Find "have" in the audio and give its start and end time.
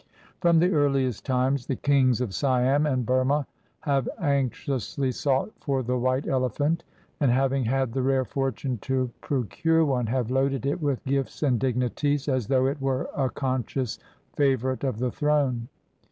3.81-4.09, 10.07-10.31